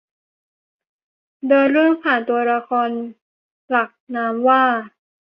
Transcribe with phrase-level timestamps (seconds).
[1.47, 2.89] เดินเรื่องผ่านตัวละคร
[3.69, 4.63] หลักนามว่า